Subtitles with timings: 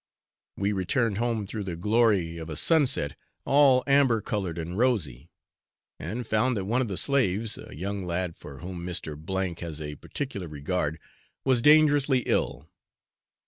[0.57, 3.15] We returned home through the glory of a sunset
[3.45, 5.29] all amber coloured and rosy,
[5.99, 9.59] and found that one of the slaves, a young lad for whom Mr.
[9.59, 10.99] has a particular regard,
[11.45, 12.67] was dangerously ill.